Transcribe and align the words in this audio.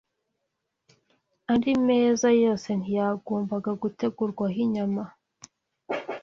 Andi 1.51 1.71
meza 1.87 2.29
yose 2.43 2.69
ntiyagombaga 2.79 3.71
gutegurwaho 3.81 4.57
inyama. 4.65 5.03